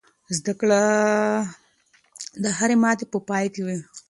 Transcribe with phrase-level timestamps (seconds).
[0.37, 0.81] زده کړه
[2.43, 3.79] د هرې ماتې په پای کې وي.